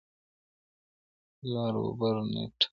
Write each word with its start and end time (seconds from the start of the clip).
www.Larawbar.net 1.43 2.61